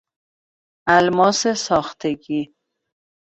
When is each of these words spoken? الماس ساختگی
الماس 0.89 1.47
ساختگی 1.47 2.53